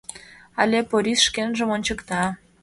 [0.61, 2.27] Але Порис шкенжым ончыкта-а!..